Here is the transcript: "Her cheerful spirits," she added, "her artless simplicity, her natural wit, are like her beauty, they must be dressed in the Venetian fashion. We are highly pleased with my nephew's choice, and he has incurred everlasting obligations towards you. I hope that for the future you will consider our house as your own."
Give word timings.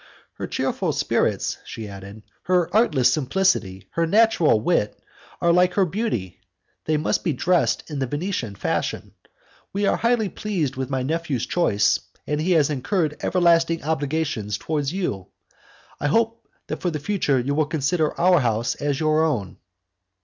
"Her 0.37 0.47
cheerful 0.47 0.93
spirits," 0.93 1.59
she 1.63 1.87
added, 1.87 2.23
"her 2.45 2.75
artless 2.75 3.13
simplicity, 3.13 3.85
her 3.91 4.07
natural 4.07 4.59
wit, 4.59 4.99
are 5.39 5.53
like 5.53 5.75
her 5.75 5.85
beauty, 5.85 6.39
they 6.85 6.97
must 6.97 7.23
be 7.23 7.33
dressed 7.33 7.87
in 7.87 7.99
the 7.99 8.07
Venetian 8.07 8.55
fashion. 8.55 9.13
We 9.71 9.85
are 9.85 9.97
highly 9.97 10.27
pleased 10.27 10.75
with 10.75 10.89
my 10.89 11.03
nephew's 11.03 11.45
choice, 11.45 11.99
and 12.25 12.41
he 12.41 12.53
has 12.53 12.71
incurred 12.71 13.17
everlasting 13.21 13.83
obligations 13.83 14.57
towards 14.57 14.91
you. 14.91 15.27
I 15.99 16.07
hope 16.07 16.47
that 16.65 16.81
for 16.81 16.89
the 16.89 16.97
future 16.97 17.39
you 17.39 17.53
will 17.53 17.67
consider 17.67 18.19
our 18.19 18.39
house 18.39 18.73
as 18.73 18.99
your 18.99 19.23
own." 19.23 19.57